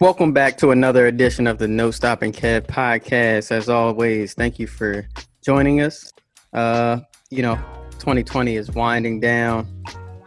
[0.00, 3.52] Welcome back to another edition of the No Stopping Kev podcast.
[3.52, 5.06] As always, thank you for
[5.44, 6.10] joining us.
[6.54, 7.56] Uh, you know,
[7.98, 9.68] 2020 is winding down.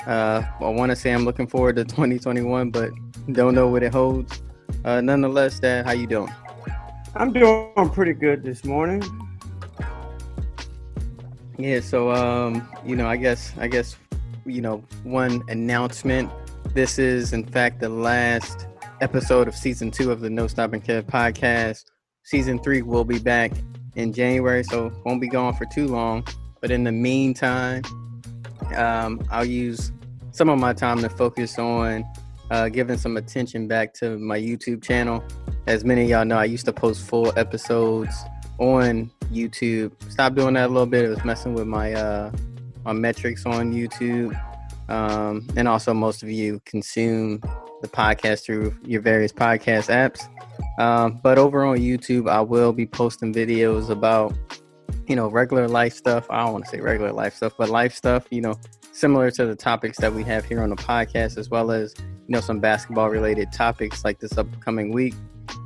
[0.06, 2.92] Uh, I want to say I'm looking forward to 2021, but
[3.32, 4.44] don't know what it holds.
[4.86, 6.32] Uh, nonetheless, Dad, how you doing?
[7.16, 9.02] I'm doing pretty good this morning.
[11.58, 13.96] Yeah, so um, you know, I guess I guess
[14.46, 16.32] you know, one announcement.
[16.76, 18.68] This is in fact the last
[19.04, 21.84] episode of season two of the No Stopping Kev podcast.
[22.24, 23.52] Season three will be back
[23.98, 26.26] in January, so won't be gone for too long.
[26.62, 27.84] But in the meantime,
[28.78, 29.92] um, I'll use
[30.32, 32.06] some of my time to focus on
[32.50, 35.22] uh, giving some attention back to my YouTube channel.
[35.68, 38.16] As many of y'all know, I used to post full episodes
[38.58, 39.92] on YouTube.
[40.10, 41.04] Stopped doing that a little bit.
[41.04, 42.32] It was messing with my uh,
[42.86, 44.34] my metrics on YouTube.
[44.88, 47.42] Um, and also, most of you consume
[47.84, 50.28] the podcast through your various podcast apps.
[50.82, 54.34] Um, but over on YouTube, I will be posting videos about,
[55.08, 56.26] you know, regular life stuff.
[56.32, 58.60] I don't want to say regular life stuff, but life stuff, you know,
[58.94, 62.06] similar to the topics that we have here on the podcast, as well as, you
[62.30, 65.14] know, some basketball related topics like this upcoming week.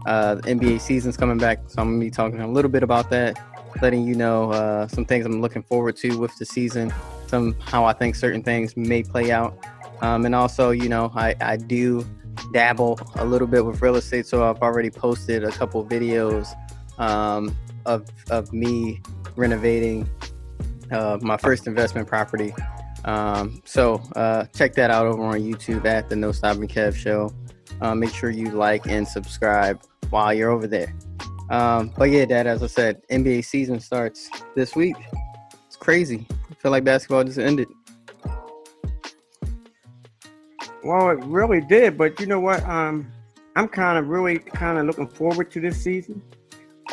[0.07, 2.81] Uh, the NBA season's coming back, so I'm going to be talking a little bit
[2.81, 3.37] about that,
[3.81, 6.91] letting you know uh, some things I'm looking forward to with the season,
[7.27, 9.57] some how I think certain things may play out.
[10.01, 12.05] Um, and also, you know, I, I do
[12.53, 16.47] dabble a little bit with real estate, so I've already posted a couple videos
[16.99, 19.01] um, of, of me
[19.35, 20.09] renovating
[20.91, 22.53] uh, my first investment property.
[23.05, 27.31] Um, so uh, check that out over on YouTube at the No Stopping Kev Show.
[27.81, 30.93] Uh, make sure you like and subscribe while you're over there.
[31.49, 34.97] Um, but yeah, Dad, as I said, NBA season starts this week.
[35.65, 36.27] It's crazy.
[36.51, 37.67] I feel like basketball just ended.
[40.87, 42.63] Well, it really did, but you know what?
[42.63, 43.11] Um,
[43.57, 46.21] I'm kind of really kind of looking forward to this season,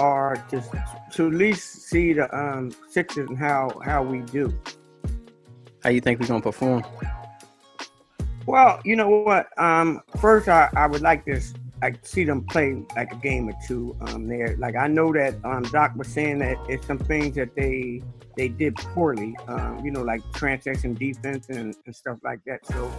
[0.01, 0.73] or just
[1.13, 4.53] to at least see the um, Sixers and how how we do.
[5.85, 6.83] How you think we're gonna perform?
[8.47, 9.47] Well, you know what?
[9.61, 11.41] Um, first, I, I would like to
[11.81, 14.57] I see them play like a game or two um, there.
[14.59, 18.03] Like I know that um, Doc was saying that it's some things that they
[18.37, 19.37] they did poorly.
[19.47, 22.67] Um, you know, like transition defense and, and stuff like that.
[22.67, 22.91] So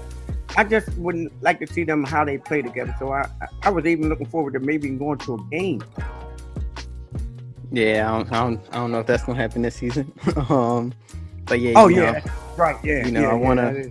[0.57, 2.95] I just wouldn't like to see them how they play together.
[2.99, 3.27] So I,
[3.63, 5.83] I was even looking forward to maybe going to a game.
[7.71, 10.11] Yeah, I don't, I don't, I don't know if that's gonna happen this season.
[10.49, 10.93] um,
[11.45, 11.73] but yeah.
[11.75, 12.77] Oh yeah, know, right.
[12.83, 13.05] Yeah.
[13.05, 13.73] You know, yeah, I wanna.
[13.73, 13.85] Yeah,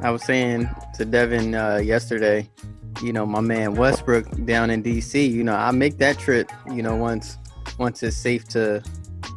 [0.00, 2.48] I was saying to Devin uh, yesterday,
[3.02, 5.30] you know, my man Westbrook down in DC.
[5.30, 6.50] You know, I make that trip.
[6.72, 7.36] You know, once
[7.78, 8.82] once it's safe to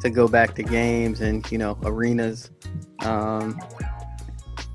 [0.00, 2.50] to go back to games and you know arenas.
[3.04, 3.60] Um,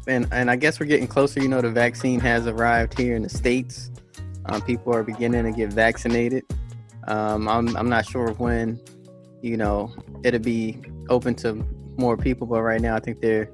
[0.07, 1.41] and and I guess we're getting closer.
[1.41, 3.91] You know, the vaccine has arrived here in the states.
[4.45, 6.45] Um, people are beginning to get vaccinated.
[7.07, 8.79] Um, I'm I'm not sure when,
[9.41, 11.65] you know, it'll be open to
[11.97, 13.49] more people, but right now I think they're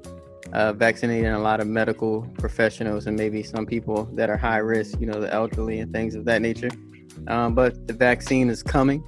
[0.52, 5.00] uh, vaccinating a lot of medical professionals and maybe some people that are high risk,
[5.00, 6.70] you know, the elderly and things of that nature.
[7.28, 9.04] Um, but the vaccine is coming,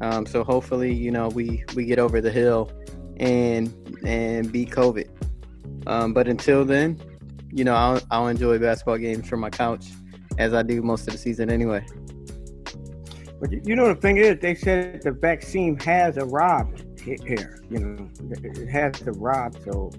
[0.00, 2.70] um, so hopefully, you know, we we get over the hill
[3.18, 3.72] and
[4.04, 5.08] and beat COVID.
[5.86, 7.00] Um, but until then,
[7.52, 9.86] you know, I'll, I'll enjoy basketball games from my couch
[10.38, 11.84] as I do most of the season anyway.
[13.40, 17.62] But you know, the thing is, they said the vaccine has arrived here.
[17.70, 19.62] You know, it has arrived.
[19.64, 19.90] So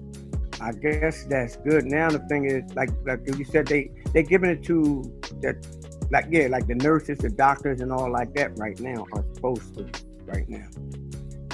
[0.60, 1.84] I guess that's good.
[1.86, 5.02] Now the thing is, like like you said, they they're giving it to
[5.40, 5.66] that,
[6.12, 9.76] like yeah, like the nurses, the doctors, and all like that right now are supposed
[9.76, 9.90] to
[10.24, 10.68] right now.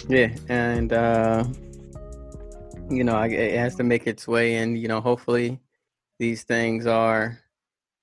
[0.08, 1.44] Yeah, and uh,
[2.90, 4.76] you know, it has to make its way in.
[4.76, 5.60] You know, hopefully
[6.18, 7.38] these things are.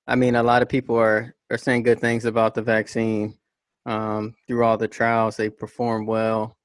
[0.07, 3.37] I mean, a lot of people are are saying good things about the vaccine.
[3.85, 6.57] Um, through all the trials, they perform well.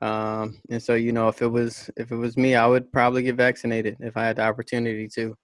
[0.00, 3.22] Um, and so, you know, if it was if it was me, I would probably
[3.22, 5.34] get vaccinated if I had the opportunity to.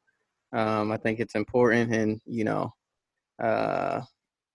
[0.52, 2.72] Um, I think it's important, and you know,
[3.42, 4.02] uh,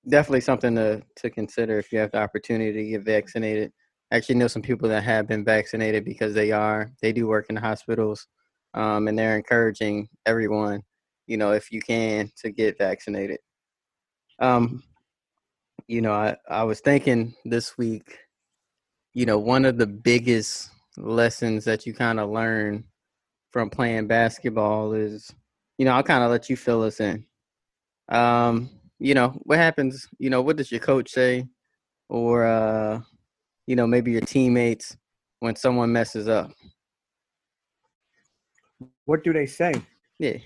[0.07, 3.71] definitely something to to consider if you have the opportunity to get vaccinated
[4.11, 7.56] actually know some people that have been vaccinated because they are they do work in
[7.56, 8.27] hospitals
[8.73, 10.81] um, and they're encouraging everyone
[11.27, 13.39] you know if you can to get vaccinated.
[14.39, 14.83] Um
[15.88, 18.19] you know i i was thinking this week
[19.13, 22.83] you know one of the biggest lessons that you kind of learn
[23.51, 25.33] from playing basketball is
[25.77, 27.25] you know i'll kind of let you fill us in.
[28.09, 28.69] Um
[29.00, 31.47] you know what happens you know what does your coach say?
[32.07, 33.01] Or uh
[33.69, 34.98] you know, maybe your teammates
[35.42, 36.50] when someone messes up?
[39.06, 39.74] What do they say?
[40.18, 40.38] Yeah.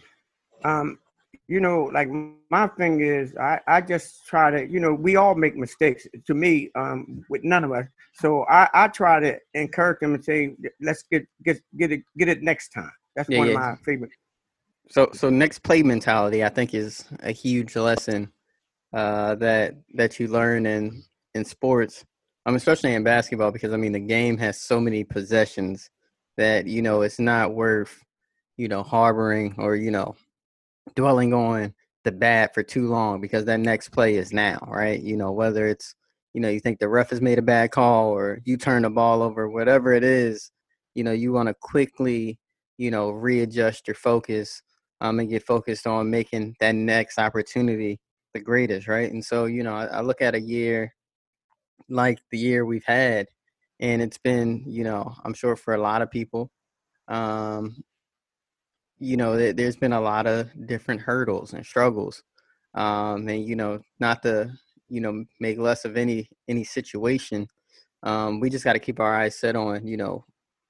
[0.66, 1.00] Um,
[1.48, 2.10] you know, like
[2.52, 6.06] my thing is, I, I just try to, you know, we all make mistakes.
[6.28, 7.86] To me, um, with none of us.
[8.16, 12.28] So I, I try to encourage them and say, let's get get get it get
[12.28, 12.92] it next time.
[13.16, 13.54] That's yeah, one yeah.
[13.54, 14.12] of my favorite.
[14.90, 18.34] So so next play mentality, I think, is a huge lesson
[18.92, 21.04] uh, that that you learn in
[21.34, 22.04] in sports.
[22.46, 25.90] Um, especially in basketball, because I mean the game has so many possessions
[26.38, 28.04] that you know it's not worth
[28.58, 30.16] you know harboring or you know
[30.96, 31.74] dwelling on
[32.04, 35.02] the bad for too long because that next play is now, right?
[35.02, 35.96] You know, whether it's,
[36.34, 38.90] you know, you think the ref has made a bad call or you turn the
[38.90, 40.52] ball over, whatever it is,
[40.96, 42.40] you know, you want to quickly,
[42.78, 44.62] you know, readjust your focus
[45.02, 48.00] um, and get focused on making that next opportunity
[48.34, 49.12] the greatest, right?
[49.12, 50.94] And so, you know, I, I look at a year
[51.90, 53.28] like the year we've had,
[53.80, 56.52] and it's been, you know, I'm sure for a lot of people,
[57.08, 57.84] um,
[59.00, 62.24] you know, there's been a lot of different hurdles and struggles.
[62.76, 64.52] Um, and, you know, not to,
[64.90, 67.48] you know, make less of any, any situation.
[68.02, 70.26] Um, we just got to keep our eyes set on, you know,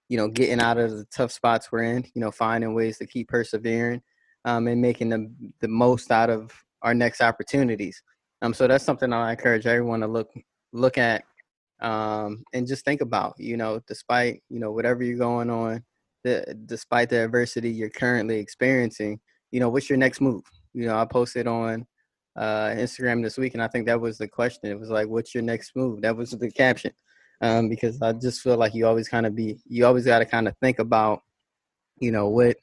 [0.10, 3.06] you know, getting out of the tough spots we're in, you know, finding ways to
[3.06, 4.02] keep persevering,
[4.44, 5.32] um, and making the,
[5.62, 6.52] the most out of
[6.82, 8.04] our next opportunities.
[8.42, 10.30] Um, so that's something I encourage everyone to look,
[10.74, 11.24] look at,
[11.82, 15.84] um, and just think about, you know, despite, you know, whatever you're going on,
[16.24, 19.20] the, despite the adversity you're currently experiencing,
[19.52, 20.44] you know, what's your next move?
[20.74, 21.86] You know, I posted on
[22.36, 24.72] uh, Instagram this week, and I think that was the question.
[24.72, 26.92] It was like, "What's your next move?" That was the caption,
[27.42, 30.26] um, because I just feel like you always kind of be, you always got to
[30.26, 31.22] kind of think about,
[32.00, 32.58] you know, what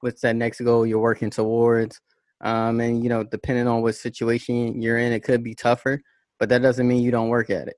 [0.00, 1.98] what's that next goal you're working towards,
[2.42, 6.02] um, and you know, depending on what situation you're in, it could be tougher,
[6.38, 7.76] but that doesn't mean you don't work at it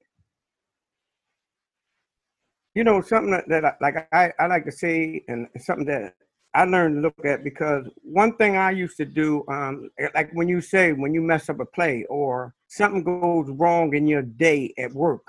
[2.74, 6.14] you know something that, that I, like I, I like to say and something that
[6.56, 10.48] I learned to look at because one thing I used to do, um, like when
[10.48, 14.72] you say when you mess up a play or something goes wrong in your day
[14.78, 15.26] at work,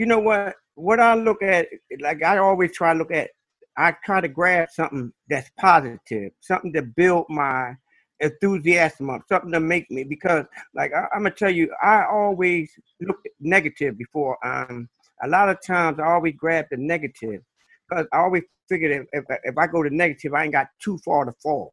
[0.00, 0.56] you know what?
[0.74, 1.68] What I look at,
[2.00, 3.30] like I always try to look at,
[3.76, 7.74] I try to grab something that's positive, something to build my
[8.20, 12.70] enthusiasm up, something to make me because, like I, am gonna tell you, I always
[13.00, 14.88] look negative before um
[15.22, 17.42] a lot of times I always grab the negative
[17.88, 20.98] because I always figured if, if, if I go to negative, I ain't got too
[21.04, 21.72] far to fall.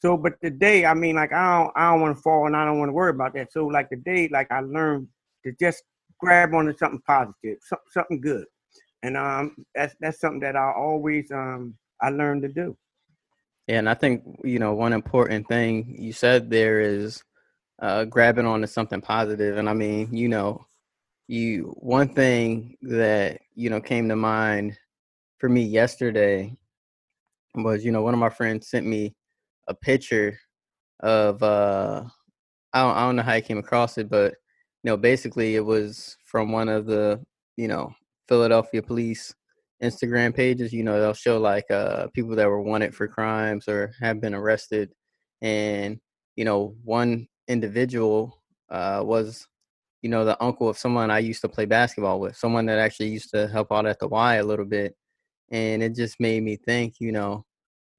[0.00, 2.64] So, but today, I mean, like I don't, I don't want to fall and I
[2.64, 3.52] don't want to worry about that.
[3.52, 5.08] So, like today, like I learned
[5.44, 5.82] to just
[6.20, 7.58] grab onto something positive,
[7.90, 8.44] something good,
[9.02, 12.76] and um, that's that's something that I always um I learned to do.
[13.68, 17.22] And I think you know one important thing you said there is
[17.80, 20.66] uh, grabbing onto something positive, and I mean, you know,
[21.28, 24.78] you one thing that you know came to mind
[25.38, 26.56] for me yesterday
[27.54, 29.14] was you know one of my friends sent me
[29.68, 30.38] a picture
[31.00, 32.04] of uh
[32.72, 34.34] I don't, I don't know how I came across it but
[34.82, 37.20] you know basically it was from one of the
[37.56, 37.94] you know
[38.28, 39.34] Philadelphia police
[39.82, 43.92] Instagram pages you know they'll show like uh people that were wanted for crimes or
[44.00, 44.90] have been arrested
[45.42, 46.00] and
[46.36, 49.46] you know one individual uh was
[50.06, 53.08] you know, the uncle of someone I used to play basketball with, someone that actually
[53.08, 54.94] used to help out at the Y a little bit.
[55.50, 57.44] And it just made me think, you know,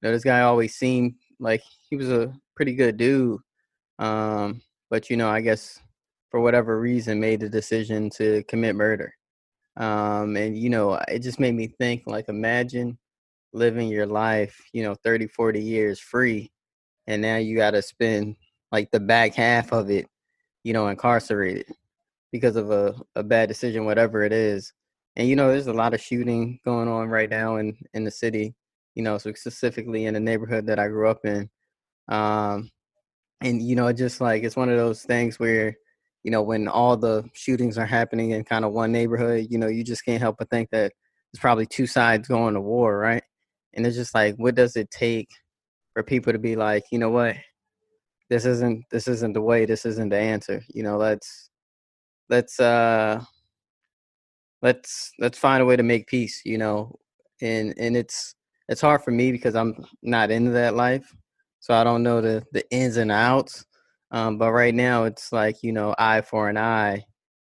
[0.01, 3.41] you know this guy always seemed like he was a pretty good dude.
[3.99, 5.81] Um, but, you know, I guess
[6.31, 9.13] for whatever reason made the decision to commit murder.
[9.77, 12.97] Um, and, you know, it just made me think, like, imagine
[13.53, 16.51] living your life, you know, 30, 40 years free.
[17.07, 18.35] And now you got to spend
[18.71, 20.07] like the back half of it,
[20.63, 21.67] you know, incarcerated
[22.31, 24.73] because of a, a bad decision, whatever it is.
[25.15, 28.11] And you know, there's a lot of shooting going on right now in in the
[28.11, 28.55] city.
[28.95, 31.49] You know, specifically in the neighborhood that I grew up in.
[32.09, 32.71] Um,
[33.41, 35.77] and you know, just like it's one of those things where,
[36.27, 39.67] you know, when all the shootings are happening in kind of one neighborhood, you know,
[39.67, 40.91] you just can't help but think that
[41.31, 43.23] there's probably two sides going to war, right?
[43.73, 45.29] And it's just like, what does it take
[45.93, 47.37] for people to be like, you know what,
[48.29, 50.61] this isn't this isn't the way, this isn't the answer.
[50.67, 51.49] You know, let's
[52.27, 53.23] let's uh
[54.61, 56.93] let's let's find a way to make peace you know
[57.41, 58.35] and and it's
[58.67, 61.15] it's hard for me because i'm not into that life
[61.59, 63.66] so i don't know the the ins and outs
[64.11, 67.05] um but right now it's like you know eye for an eye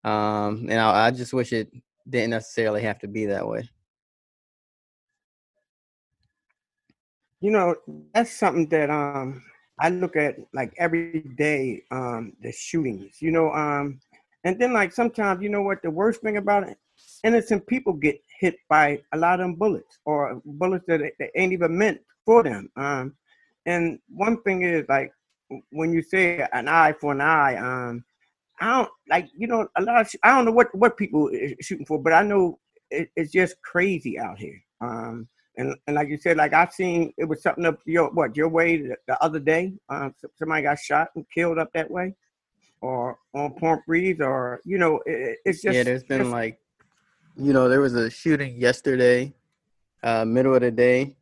[0.04, 1.70] um and i, I just wish it
[2.08, 3.68] didn't necessarily have to be that way
[7.40, 7.74] you know
[8.14, 9.42] that's something that um
[9.78, 14.00] i look at like every day um the shootings you know um
[14.44, 16.78] and then like sometimes you know what the worst thing about it,
[17.24, 21.76] innocent people get hit by a lot of bullets or bullets that, that ain't even
[21.76, 22.70] meant for them.
[22.76, 23.14] Um,
[23.66, 25.12] and one thing is like
[25.70, 28.04] when you say an eye for an eye, um,
[28.60, 30.00] I don't like you know a lot.
[30.02, 31.30] Of, I don't know what what people
[31.60, 32.58] shooting for, but I know
[32.90, 34.62] it, it's just crazy out here.
[34.80, 38.36] Um, and and like you said, like I've seen it was something up your what
[38.36, 39.72] your way the, the other day.
[39.88, 42.14] Um, somebody got shot and killed up that way,
[42.80, 45.82] or on Point Breeze, or you know, it, it's just yeah.
[45.82, 46.58] There's been just, like,
[47.36, 49.32] you know, there was a shooting yesterday,
[50.02, 51.16] uh, middle of the day,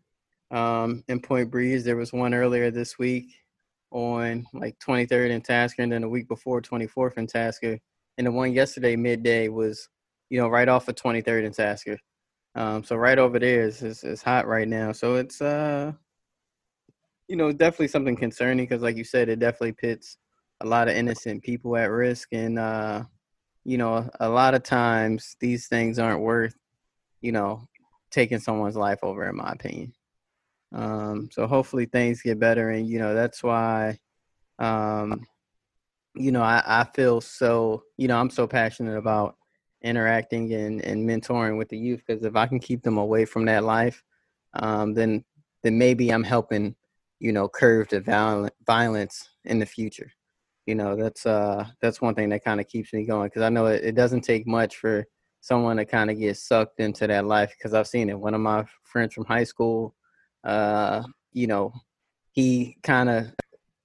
[0.50, 1.84] um, in Point Breeze.
[1.84, 3.32] There was one earlier this week
[3.90, 7.78] on like 23rd and Tasker, and then the week before 24th and Tasker,
[8.16, 9.88] and the one yesterday midday was,
[10.30, 11.98] you know, right off of 23rd and Tasker.
[12.54, 14.92] Um, so right over there is, is, is hot right now.
[14.92, 15.92] So it's uh,
[17.28, 20.16] you know, definitely something concerning because, like you said, it definitely pits
[20.62, 23.04] a lot of innocent people at risk, and uh,
[23.64, 26.56] you know, a lot of times these things aren't worth,
[27.20, 27.68] you know,
[28.10, 29.92] taking someone's life over, in my opinion.
[30.72, 33.98] Um, so hopefully things get better, and you know, that's why,
[34.58, 35.26] um,
[36.14, 39.36] you know, I, I feel so, you know, I'm so passionate about
[39.82, 43.44] interacting and, and mentoring with the youth because if I can keep them away from
[43.46, 44.02] that life,
[44.54, 45.24] um, then
[45.62, 46.74] then maybe I'm helping,
[47.18, 50.10] you know, curb the violent violence in the future.
[50.66, 53.48] You know, that's uh that's one thing that kind of keeps me going because I
[53.48, 55.06] know it, it doesn't take much for
[55.40, 58.18] someone to kind of get sucked into that life because I've seen it.
[58.18, 59.94] One of my friends from high school,
[60.44, 61.02] uh,
[61.32, 61.72] you know,
[62.32, 63.26] he kind of,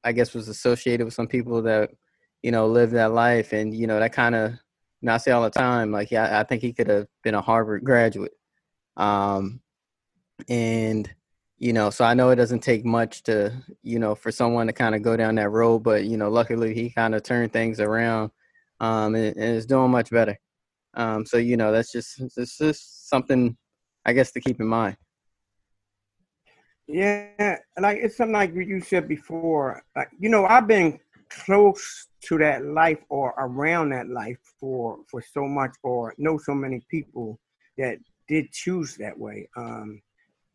[0.04, 1.92] I guess, was associated with some people that,
[2.42, 4.52] you know, live that life, and you know, that kind of
[5.04, 7.36] you know, I say all the time, like, yeah, I think he could have been
[7.36, 8.32] a Harvard graduate.
[8.96, 9.60] Um,
[10.48, 11.14] and,
[11.58, 14.74] you know, so I know it doesn't take much to, you know, for someone to
[14.74, 17.82] kind of go down that road, but, you know, luckily he kind of turned things
[17.82, 18.32] around
[18.80, 20.38] um, and, and is doing much better.
[20.94, 23.58] Um, so, you know, that's just, it's just something,
[24.06, 24.96] I guess, to keep in mind.
[26.88, 29.82] Yeah, like it's something like you said before.
[29.96, 31.00] Like you know, I've been
[31.30, 36.54] close to that life or around that life for for so much or know so
[36.54, 37.40] many people
[37.78, 37.98] that
[38.28, 40.02] did choose that way um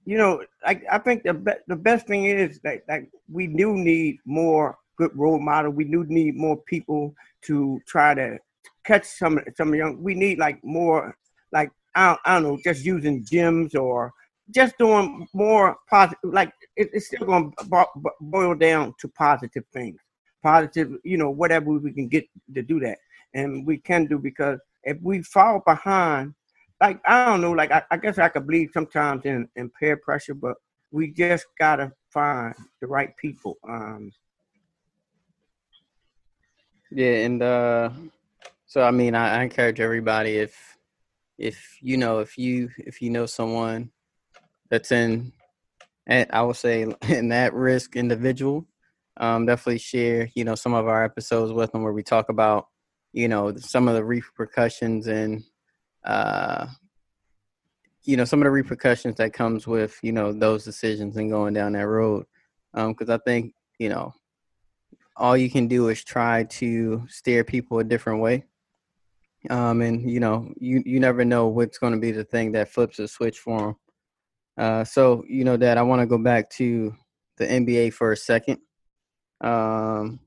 [0.04, 3.74] you know i, I think the, be- the best thing is that, that we do
[3.76, 8.38] need more good role model we do need more people to try to
[8.84, 11.16] catch some some young we need like more
[11.52, 14.12] like i I don't know just using gyms or
[14.50, 17.86] just doing more positive like it, it's still going to
[18.20, 20.00] boil down to positive things
[20.42, 22.98] positive, you know, whatever we can get to do that.
[23.34, 26.34] And we can do because if we fall behind,
[26.80, 29.96] like I don't know, like I, I guess I could believe sometimes in, in peer
[29.96, 30.56] pressure, but
[30.90, 33.56] we just gotta find the right people.
[33.68, 34.12] Um
[36.90, 37.90] Yeah, and uh
[38.66, 40.76] so I mean I, I encourage everybody if
[41.36, 43.90] if you know if you if you know someone
[44.70, 45.32] that's in
[46.08, 48.66] I would say in that risk individual
[49.18, 52.68] um, definitely share you know some of our episodes with them where we talk about
[53.12, 55.42] you know some of the repercussions and
[56.04, 56.66] uh,
[58.04, 61.54] you know some of the repercussions that comes with you know those decisions and going
[61.54, 62.24] down that road.
[62.72, 64.12] Because um, i think you know
[65.16, 68.44] all you can do is try to steer people a different way.
[69.50, 72.68] Um, and you know you you never know what's going to be the thing that
[72.68, 73.76] flips the switch for them
[74.58, 76.94] uh, so you know that i want to go back to
[77.38, 78.58] the nba for a second
[79.40, 80.20] um,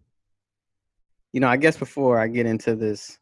[1.34, 3.18] you know, I guess before I get into this,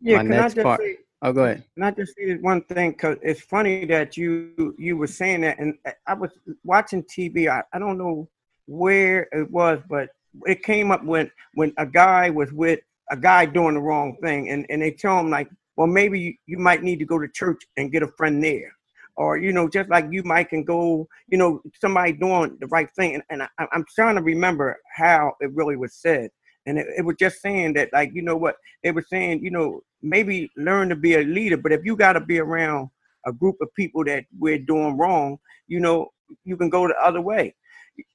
[0.00, 0.80] yeah, my next part.
[0.80, 1.64] Say, oh, go ahead.
[1.74, 2.94] Can I just say one thing?
[2.94, 5.74] Cause it's funny that you you were saying that, and
[6.06, 6.30] I was
[6.64, 7.48] watching TV.
[7.48, 8.28] I, I don't know
[8.66, 10.10] where it was, but
[10.46, 12.80] it came up when when a guy was with
[13.10, 16.34] a guy doing the wrong thing, and and they tell him like, well, maybe you,
[16.46, 18.72] you might need to go to church and get a friend there
[19.16, 22.90] or you know just like you might can go you know somebody doing the right
[22.96, 23.14] thing.
[23.14, 26.30] And, and I, am trying to remember how it really was said.
[26.66, 29.50] And it, it was just saying that like you know what they were saying you
[29.50, 32.88] know maybe learn to be a leader but if you got to be around
[33.26, 35.38] a group of people that we're doing wrong
[35.68, 36.08] you know
[36.44, 37.54] you can go the other way.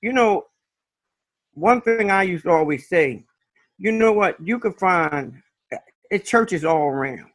[0.01, 0.45] You know
[1.57, 3.25] one thing i used to always say
[3.79, 5.41] you know what you can find
[6.11, 7.25] it churches all around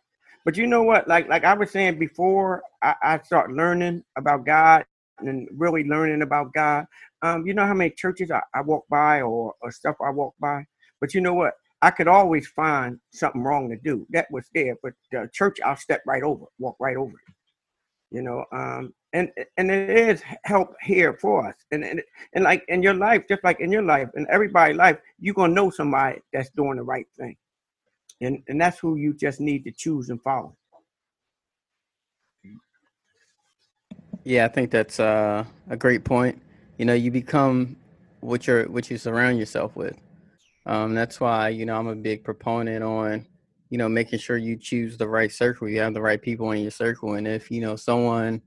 [0.45, 1.09] but you know what?
[1.09, 4.85] Like like I was saying before, I, I start learning about God
[5.19, 6.87] and really learning about God.
[7.23, 10.35] Um, you know how many churches I, I walk by or, or stuff I walk
[10.41, 10.65] by?
[11.01, 11.55] But you know what?
[11.81, 14.07] I could always find something wrong to do.
[14.11, 17.35] That was there, but the church I'll step right over, walk right over it.
[18.11, 21.57] You know, um, and and it is help here for us.
[21.71, 22.03] And, and
[22.35, 25.55] and like in your life, just like in your life, in everybody's life, you're gonna
[25.55, 27.37] know somebody that's doing the right thing
[28.23, 30.57] and and that's who you just need to choose and follow.
[34.25, 36.41] Yeah, I think that's uh, a great point.
[36.79, 37.77] You know, you become
[38.21, 39.97] what you're what you surround yourself with.
[40.65, 43.27] Um, that's why you know I'm a big proponent on
[43.69, 45.69] you know making sure you choose the right circle.
[45.69, 48.43] You have the right people in your circle, and if you know someone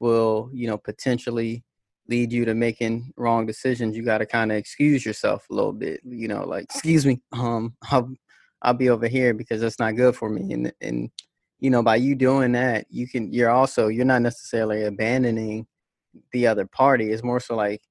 [0.00, 1.64] will you know potentially
[2.08, 5.72] lead you to making wrong decisions, you got to kind of excuse yourself a little
[5.72, 6.00] bit.
[6.04, 8.12] You know, like excuse me, um, I'll
[8.62, 10.52] I'll be over here because that's not good for me.
[10.52, 11.10] And and
[11.58, 15.66] you know, by you doing that, you can you're also you're not necessarily abandoning
[16.32, 17.12] the other party.
[17.12, 17.82] It's more so like,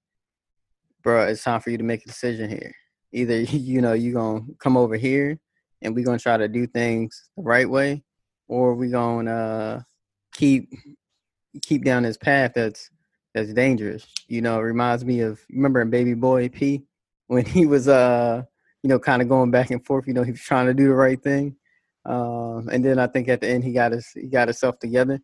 [1.04, 2.74] bro, it's time for you to make a decision here.
[3.12, 5.40] Either you know you're gonna come over here
[5.82, 8.04] and we're gonna try to do things the right way,
[8.48, 9.82] or we gonna uh,
[10.34, 10.74] keep
[11.62, 12.90] keep down this path that's
[13.34, 14.08] that's dangerous.
[14.28, 16.84] You know, it reminds me of remember in Baby Boy P
[17.28, 18.44] when he was uh
[18.84, 20.08] you know kind of going back and forth.
[20.08, 21.56] You know, he was trying to do the right thing,
[22.06, 25.20] um, and then I think at the end he got his he got himself together.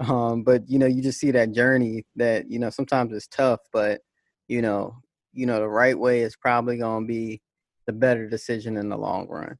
[0.00, 3.60] Um, but you know, you just see that journey that you know sometimes it's tough,
[3.72, 4.00] but
[4.48, 4.96] you know,
[5.32, 7.40] you know the right way is probably gonna be
[7.86, 9.56] the better decision in the long run.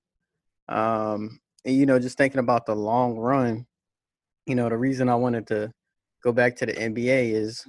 [0.68, 3.66] Um, and you know, just thinking about the long run,
[4.46, 5.72] you know, the reason I wanted to
[6.22, 7.64] go back to the NBA is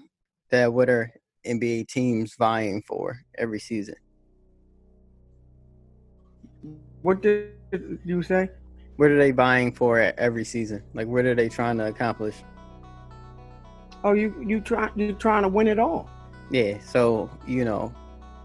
[0.49, 1.13] that what are
[1.45, 3.95] NBA teams vying for every season?
[7.01, 7.53] What did
[8.05, 8.49] you say?
[8.97, 10.83] What are they buying for every season?
[10.93, 12.35] Like, what are they trying to accomplish?
[14.03, 16.09] Oh, you you try you trying to win it all.
[16.49, 16.79] Yeah.
[16.79, 17.93] So you know,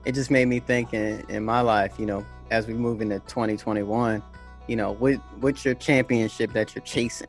[0.04, 1.94] it just made me think in, in my life.
[1.98, 4.22] You know, as we move into 2021,
[4.66, 7.28] you know, what what's your championship that you're chasing?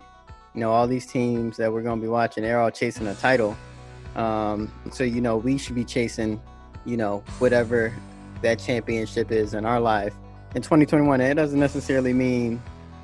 [0.53, 3.15] You know, all these teams that we're going to be watching, they're all chasing a
[3.15, 3.57] title.
[4.15, 6.41] Um, so you know, we should be chasing,
[6.85, 7.93] you know, whatever
[8.41, 10.13] that championship is in our life.
[10.55, 12.61] In 2021, it doesn't necessarily mean,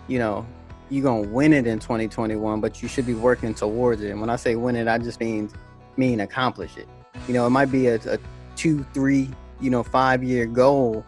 [0.07, 0.45] you know,
[0.89, 4.11] you're gonna win it in 2021, but you should be working towards it.
[4.11, 5.49] And when I say win it, I just mean
[5.97, 6.87] mean accomplish it.
[7.27, 8.19] You know, it might be a, a
[8.55, 9.29] two, three,
[9.59, 11.03] you know, five year goal,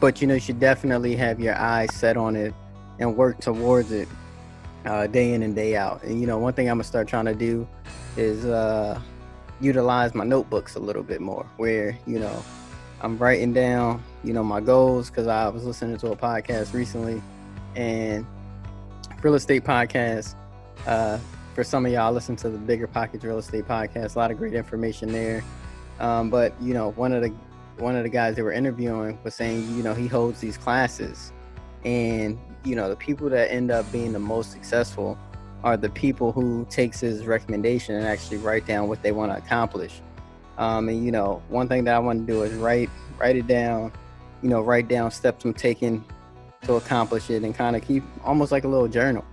[0.00, 2.54] but you know, you should definitely have your eyes set on it
[2.98, 4.08] and work towards it
[4.86, 6.02] uh, day in and day out.
[6.04, 7.68] And you know, one thing I'm gonna start trying to do
[8.16, 8.98] is uh,
[9.60, 12.42] utilize my notebooks a little bit more, where you know
[13.02, 17.22] I'm writing down, you know, my goals because I was listening to a podcast recently,
[17.74, 18.26] and
[19.22, 20.34] real estate podcast.
[20.86, 21.18] Uh,
[21.54, 24.14] for some of y'all, listen to the Bigger Pockets Real Estate Podcast.
[24.14, 25.42] A lot of great information there.
[25.98, 27.30] Um, but you know, one of the
[27.78, 31.32] one of the guys they were interviewing was saying, you know, he holds these classes,
[31.84, 35.18] and you know, the people that end up being the most successful
[35.64, 39.38] are the people who takes his recommendation and actually write down what they want to
[39.38, 40.00] accomplish.
[40.56, 43.46] Um, and you know, one thing that I want to do is write write it
[43.46, 43.92] down.
[44.42, 46.04] You know, write down steps I'm taking
[46.62, 49.24] to accomplish it and kind of keep almost like a little journal.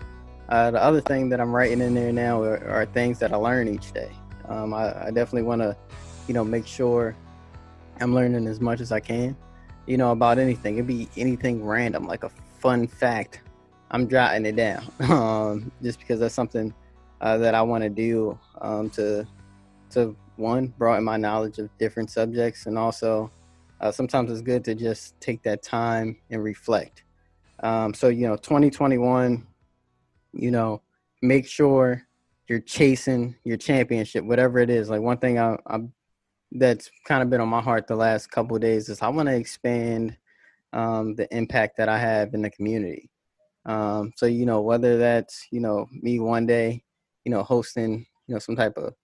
[0.49, 3.35] Uh, the other thing that I'm writing in there now are, are things that I
[3.35, 4.11] learn each day.
[4.47, 5.75] Um, I, I, definitely want to,
[6.27, 7.15] you know, make sure
[7.99, 9.35] I'm learning as much as I can,
[9.87, 10.75] you know, about anything.
[10.75, 13.41] It'd be anything random, like a fun fact.
[13.89, 16.73] I'm jotting it down um, just because that's something
[17.21, 19.25] uh, that I want to do um, to,
[19.91, 23.31] to one, broaden my knowledge of different subjects, and also
[23.85, 27.03] uh, sometimes it's good to just take that time and reflect.
[27.61, 29.45] Um, so you know, 2021,
[30.33, 30.81] you know,
[31.21, 32.01] make sure
[32.47, 34.89] you're chasing your championship, whatever it is.
[34.89, 35.81] Like one thing I, I
[36.51, 39.35] that's kind of been on my heart the last couple days is I want to
[39.35, 40.17] expand
[40.73, 43.11] um, the impact that I have in the community.
[43.67, 46.83] Um, so you know, whether that's you know me one day,
[47.23, 48.95] you know, hosting you know some type of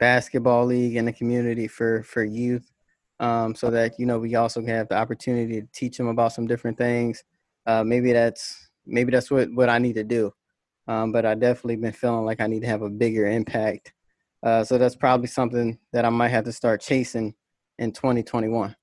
[0.00, 2.72] basketball league in the community for for youth,
[3.20, 6.46] um, so that you know we also have the opportunity to teach them about some
[6.46, 7.24] different things
[7.66, 10.32] uh, maybe that's maybe that's what what I need to do.
[10.88, 13.92] Um, but I definitely been feeling like I need to have a bigger impact.
[14.42, 17.34] Uh, so that's probably something that I might have to start chasing
[17.78, 18.76] in 2021.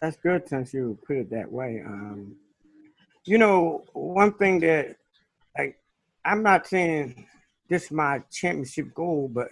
[0.00, 1.82] That's good since you put it that way.
[1.86, 2.36] Um,
[3.24, 4.96] you know, one thing that
[5.56, 5.78] like
[6.24, 7.26] I'm not saying
[7.70, 9.48] this is my championship goal, but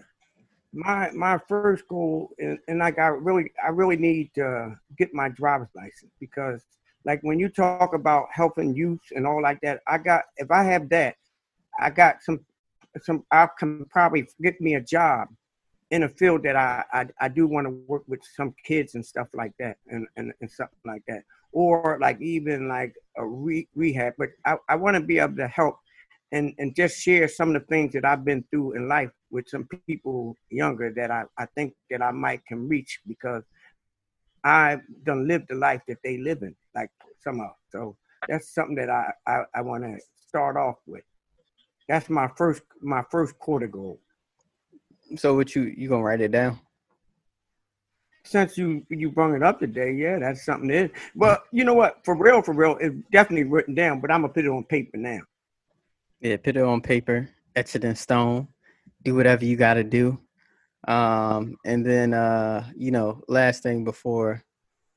[0.72, 5.28] my my first goal and, and like I really I really need to get my
[5.28, 6.62] driver's license because
[7.04, 10.62] like when you talk about helping youth and all like that, I got if I
[10.64, 11.16] have that,
[11.78, 12.40] I got some
[13.02, 15.28] some I can probably get me a job
[15.90, 19.04] in a field that I I, I do want to work with some kids and
[19.04, 21.24] stuff like that and, and, and something like that.
[21.52, 25.48] Or like even like a re- rehab, but I, I want to be able to
[25.48, 25.80] help
[26.32, 29.48] and, and just share some of the things that I've been through in life with
[29.48, 33.42] some people younger that I, I think that I might can reach because
[34.44, 36.90] I've done lived the life that they live in, like
[37.22, 37.52] somehow.
[37.70, 37.96] So
[38.28, 41.04] that's something that I I, I want to start off with.
[41.88, 44.00] That's my first my first quarter goal.
[45.16, 46.60] So what you you gonna write it down?
[48.24, 50.68] since you you brought it up today, yeah, that's something.
[50.68, 52.04] That, well, you know what?
[52.04, 54.00] For real, for real, it's definitely written down.
[54.00, 55.20] But I'm gonna put it on paper now.
[56.20, 58.48] Yeah, put it on paper, etch it in stone,
[59.02, 60.20] do whatever you got to do.
[60.86, 64.44] Um, and then uh, you know, last thing before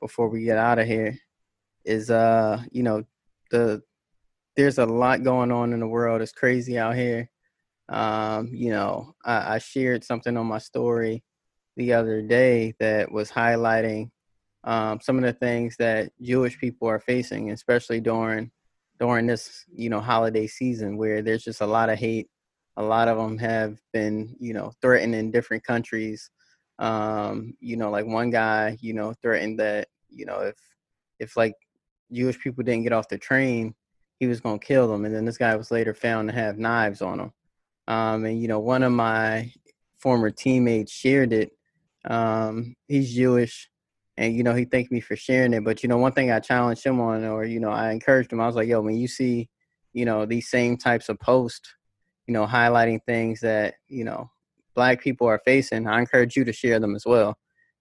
[0.02, 1.18] before we get out of here
[1.86, 3.04] is uh, you know,
[3.52, 3.82] the
[4.56, 6.22] there's a lot going on in the world.
[6.22, 7.30] It's crazy out here.
[7.90, 11.24] Um, you know, I, I shared something on my story
[11.78, 14.12] the other day that was highlighting
[14.64, 18.52] um, some of the things that Jewish people are facing, especially during
[19.00, 22.30] during this you know holiday season, where there's just a lot of hate.
[22.78, 26.30] A lot of them have been you know threatened in different countries.
[26.80, 30.56] Um, you know, like one guy, you know, threatened that you know if
[31.20, 31.56] if like
[32.12, 33.76] Jewish people didn't get off the train,
[34.20, 35.06] he was gonna kill them.
[35.06, 37.34] And then this guy was later found to have knives on him.
[37.88, 39.52] Um, and you know, one of my
[40.00, 41.52] former teammates shared it
[42.06, 43.70] um, he's Jewish,
[44.18, 45.64] and you know he thanked me for sharing it.
[45.64, 48.42] But you know, one thing I challenged him on, or you know, I encouraged him.
[48.42, 49.50] I was like, "Yo, when you see,
[49.94, 51.76] you know, these same types of posts,
[52.28, 54.30] you know, highlighting things that you know
[54.76, 57.38] black people are facing, I encourage you to share them as well,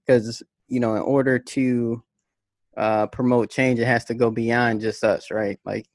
[0.06, 2.02] because you know, in order to
[2.76, 5.58] uh, promote change, it has to go beyond just us, right?
[5.64, 5.86] Like,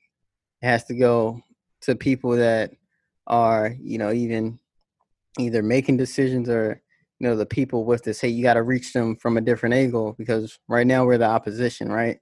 [0.61, 1.41] it has to go
[1.81, 2.71] to people that
[3.25, 4.59] are, you know, even
[5.39, 6.81] either making decisions or
[7.19, 9.73] you know the people with this hey you got to reach them from a different
[9.73, 12.19] angle because right now we're the opposition right?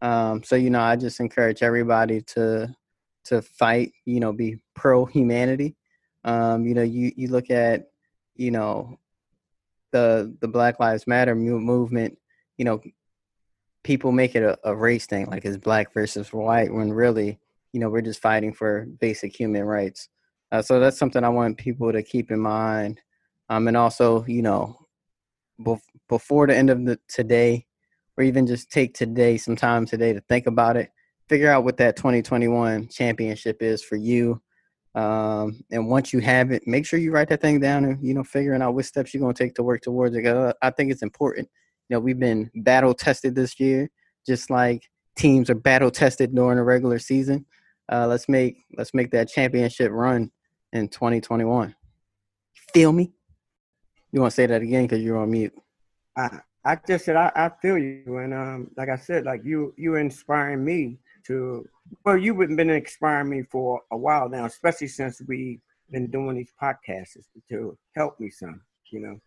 [0.00, 2.74] Um, so you know i just encourage everybody to
[3.24, 5.76] to fight you know be pro humanity
[6.24, 7.88] um, you know you you look at
[8.36, 8.98] you know
[9.92, 12.16] the the black lives matter movement
[12.56, 12.80] you know
[13.84, 17.38] people make it a, a race thing like it's black versus white when really
[17.72, 20.08] you know we're just fighting for basic human rights.
[20.50, 23.00] Uh, so that's something i want people to keep in mind
[23.48, 24.78] um, and also you know
[25.60, 27.66] bef- before the end of the today
[28.16, 30.90] or even just take today some time today to think about it
[31.28, 34.40] figure out what that 2021 championship is for you.
[34.94, 38.14] Um, and once you have it make sure you write that thing down and you
[38.14, 40.90] know figuring out what steps you're going to take to work towards it i think
[40.90, 41.48] it's important.
[41.88, 43.90] You know we've been battle tested this year
[44.26, 47.46] just like teams are battle tested during the regular season.
[47.90, 50.30] Uh, let's make let's make that championship run
[50.72, 51.74] in 2021
[52.74, 53.12] feel me
[54.12, 55.54] you want to say that again because you're on mute.
[56.16, 59.74] I I just said I, I feel you, and um, like I said, like you
[59.76, 61.66] you inspiring me to.
[62.04, 66.52] Well, you've been inspiring me for a while now, especially since we've been doing these
[66.60, 67.16] podcasts
[67.50, 68.60] to help me some.
[68.90, 69.20] You know.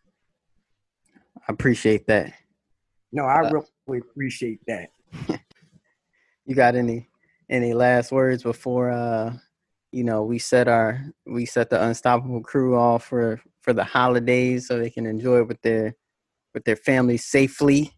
[1.47, 2.33] I appreciate that.
[3.11, 4.89] No, I uh, really appreciate that.
[6.45, 7.07] you got any
[7.49, 9.33] any last words before uh
[9.91, 14.67] you know we set our we set the unstoppable crew off for for the holidays
[14.67, 15.95] so they can enjoy it with their
[16.53, 17.93] with their families safely.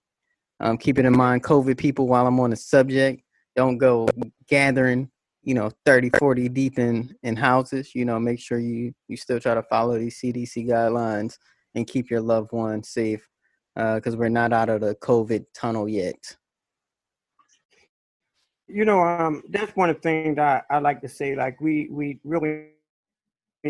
[0.60, 3.22] Um, keeping in mind COVID people while I'm on the subject.
[3.56, 4.08] Don't go
[4.48, 5.10] gathering,
[5.42, 7.94] you know, 30, 40 deep in, in houses.
[7.94, 11.38] You know, make sure you, you still try to follow these CDC guidelines
[11.76, 13.28] and keep your loved ones safe
[13.76, 16.36] because uh, we're not out of the COVID tunnel yet.
[18.68, 21.36] You know, um, that's one of the things I, I like to say.
[21.36, 22.70] Like we we really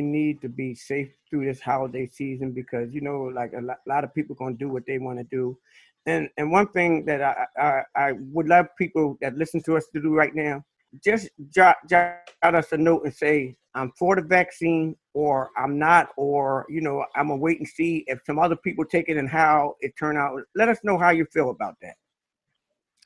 [0.02, 4.14] need to be safe through this holiday season because you know like a lot, of
[4.14, 5.58] people gonna do what they want to do.
[6.06, 9.88] And and one thing that I, I, I would love people that listen to us
[9.94, 10.64] to do right now
[11.04, 16.10] just jot, jot us a note and say i'm for the vaccine or i'm not
[16.18, 19.30] or you know i'm gonna wait and see if some other people take it and
[19.30, 20.42] how it turn out.
[20.56, 21.96] Let us know how you feel about that.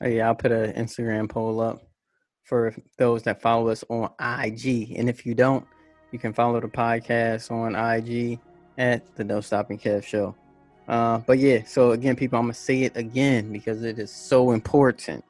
[0.02, 1.82] Oh, yeah i'll put an instagram poll up
[2.44, 4.10] for those that follow us on
[4.44, 5.66] ig and if you don't
[6.10, 8.38] you can follow the podcast on IG
[8.78, 10.34] at the No Stopping Kev Show.
[10.86, 14.52] Uh, but yeah, so again, people, I'm gonna say it again because it is so
[14.52, 15.24] important.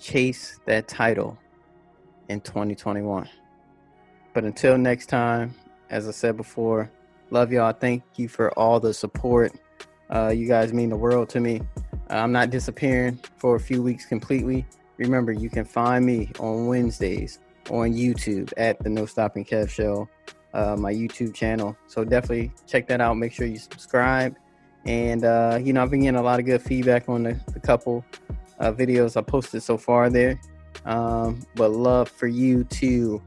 [0.00, 1.38] Chase that title
[2.28, 3.28] in 2021.
[4.34, 5.54] But until next time,
[5.90, 6.90] as I said before,
[7.30, 7.72] love y'all.
[7.72, 9.52] Thank you for all the support.
[10.10, 11.60] Uh, you guys mean the world to me.
[12.10, 14.66] I'm not disappearing for a few weeks completely.
[14.96, 17.38] Remember, you can find me on Wednesdays
[17.70, 20.08] on YouTube at the No Stopping Kev Show,
[20.54, 21.76] uh, my YouTube channel.
[21.86, 23.16] So definitely check that out.
[23.16, 24.36] Make sure you subscribe.
[24.84, 27.60] And uh, you know, I've been getting a lot of good feedback on the, the
[27.60, 28.04] couple
[28.58, 30.40] uh, videos I posted so far there.
[30.84, 33.22] Um, but love for you to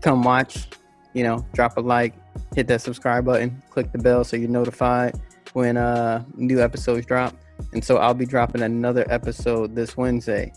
[0.00, 0.68] come watch.
[1.14, 2.14] You know, drop a like,
[2.54, 5.18] hit that subscribe button, click the bell so you're notified
[5.54, 7.34] when uh, new episodes drop.
[7.72, 10.52] And so I'll be dropping another episode this Wednesday.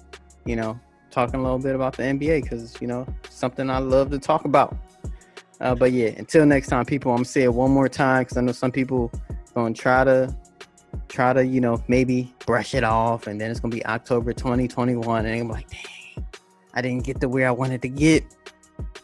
[0.45, 4.09] You know, talking a little bit about the NBA because you know something I love
[4.11, 4.77] to talk about.
[5.61, 8.37] Uh, but yeah, until next time, people, I'm gonna say it one more time because
[8.37, 9.11] I know some people
[9.53, 10.35] gonna try to
[11.07, 15.25] try to, you know, maybe brush it off, and then it's gonna be October 2021,
[15.25, 16.25] and I'm like, dang,
[16.73, 18.23] I didn't get to where I wanted to get.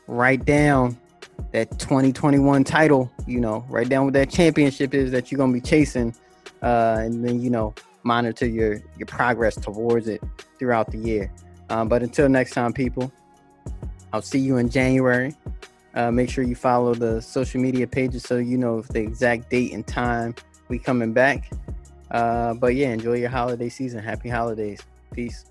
[0.07, 0.97] Write down
[1.51, 5.61] that 2021 title, you know, write down what that championship is that you're gonna be
[5.61, 6.15] chasing,
[6.61, 10.23] uh, and then you know, monitor your your progress towards it
[10.57, 11.31] throughout the year.
[11.69, 13.11] Um, but until next time, people,
[14.13, 15.33] I'll see you in January.
[15.93, 19.71] Uh, make sure you follow the social media pages so you know the exact date
[19.73, 20.35] and time
[20.67, 21.49] we coming back.
[22.11, 24.03] Uh, but yeah, enjoy your holiday season.
[24.03, 24.81] Happy holidays.
[25.13, 25.45] Peace.